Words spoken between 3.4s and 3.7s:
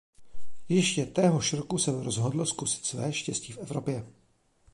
v